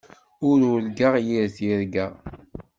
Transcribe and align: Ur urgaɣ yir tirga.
Ur 0.49 0.59
urgaɣ 0.73 1.13
yir 1.27 1.45
tirga. 1.55 2.07